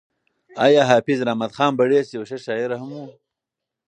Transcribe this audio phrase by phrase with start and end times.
[0.65, 3.05] ایا حافظ رحمت خان بړیڅ یو ښه شاعر هم و؟